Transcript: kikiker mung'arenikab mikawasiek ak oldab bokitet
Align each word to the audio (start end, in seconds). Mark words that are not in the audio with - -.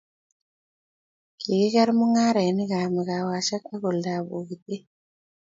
kikiker 1.39 1.89
mung'arenikab 1.97 2.89
mikawasiek 2.95 3.63
ak 3.75 3.81
oldab 3.89 4.23
bokitet 4.29 4.83